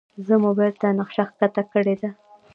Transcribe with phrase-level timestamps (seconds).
[0.27, 2.09] زه موبایل ته نقشه ښکته کړې ده.